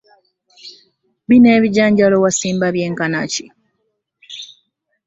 [1.27, 3.45] Bino ebijanjalo wasimba byenkana ki?